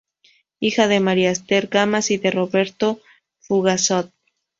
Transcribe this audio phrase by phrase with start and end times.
[0.59, 2.99] Hija de María Esther Gamas y de Roberto
[3.39, 4.11] Fugazot.